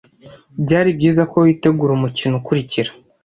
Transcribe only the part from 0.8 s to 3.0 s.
byiza ko witegura umukino ukurikira.